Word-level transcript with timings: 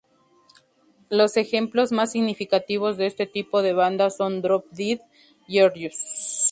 Los 1.11 1.37
ejemplos 1.37 1.91
más 1.91 2.13
significativos 2.13 2.97
de 2.97 3.05
este 3.05 3.27
tipo 3.27 3.61
de 3.61 3.73
bandas 3.73 4.17
son 4.17 4.41
Drop 4.41 4.65
Dead, 4.71 4.99
Gorgeous. 5.47 6.01